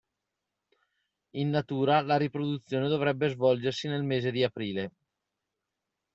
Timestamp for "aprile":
4.43-4.91